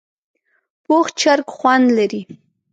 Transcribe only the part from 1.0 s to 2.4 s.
چرګ خوند لري